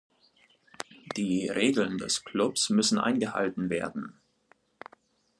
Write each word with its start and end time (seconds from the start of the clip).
Die 1.15 1.47
Regeln 1.47 1.99
des 1.99 2.23
Klubs 2.25 2.71
müssen 2.71 2.97
eingehalten 2.97 3.69
werden. 3.69 4.19